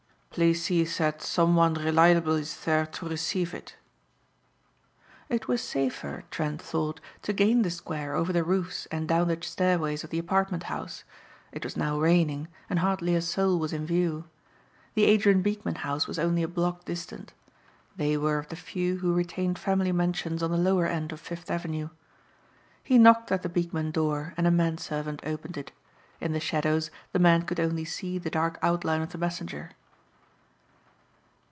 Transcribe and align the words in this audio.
Please 0.33 0.63
see 0.63 0.81
that 0.85 1.21
some 1.21 1.57
one 1.57 1.73
reliable 1.73 2.35
is 2.35 2.63
there 2.63 2.85
to 2.85 3.09
receive 3.09 3.53
it." 3.53 3.75
It 5.27 5.49
was 5.49 5.59
safer, 5.61 6.23
Trent 6.31 6.61
thought, 6.61 7.01
to 7.23 7.33
gain 7.33 7.63
the 7.63 7.69
Square 7.69 8.15
over 8.15 8.31
the 8.31 8.45
roofs 8.45 8.85
and 8.85 9.09
down 9.09 9.27
the 9.27 9.37
stairways 9.41 10.05
of 10.05 10.09
the 10.09 10.19
apartment 10.19 10.63
house. 10.71 11.03
It 11.51 11.65
was 11.65 11.75
now 11.75 11.99
raining 11.99 12.47
and 12.69 12.79
hardly 12.79 13.13
a 13.13 13.21
soul 13.21 13.59
was 13.59 13.73
in 13.73 13.85
view. 13.85 14.23
The 14.93 15.03
Adrien 15.03 15.41
Beekman 15.41 15.75
house 15.83 16.07
was 16.07 16.17
only 16.17 16.43
a 16.43 16.47
block 16.47 16.85
distant. 16.85 17.33
They 17.97 18.15
were 18.15 18.39
of 18.39 18.47
the 18.47 18.55
few 18.55 18.99
who 18.99 19.13
retained 19.13 19.59
family 19.59 19.91
mansions 19.91 20.41
on 20.41 20.49
the 20.51 20.55
lower 20.55 20.85
end 20.87 21.11
of 21.11 21.19
Fifth 21.19 21.51
Avenue. 21.51 21.89
He 22.81 22.97
knocked 22.97 23.33
at 23.33 23.43
the 23.43 23.49
Beekman 23.49 23.91
door 23.91 24.33
and 24.37 24.47
a 24.47 24.49
man 24.49 24.77
servant 24.77 25.19
opened 25.25 25.57
it. 25.57 25.73
In 26.21 26.31
the 26.31 26.39
shadows 26.39 26.89
the 27.11 27.19
man 27.19 27.41
could 27.41 27.59
only 27.59 27.83
see 27.83 28.17
the 28.17 28.29
dark 28.29 28.57
outline 28.61 29.01
of 29.01 29.09
the 29.11 29.17
messenger. 29.17 29.71